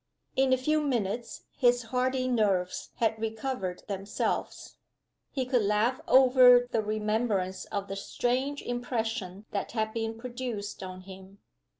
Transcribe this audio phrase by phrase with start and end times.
[0.35, 4.77] In a few minutes his hardy nerves had recovered themselves
[5.29, 11.01] he could laugh over the remembrance of the strange impression that had been produced on
[11.01, 11.37] him.